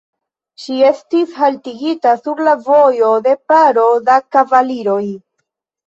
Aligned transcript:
Ŝi 0.61 0.77
estis 0.87 1.35
haltigita 1.41 2.15
sur 2.23 2.43
la 2.49 2.57
vojo 2.71 3.13
de 3.29 3.39
paro 3.53 3.89
da 4.13 4.21
kavaliroj. 4.35 5.03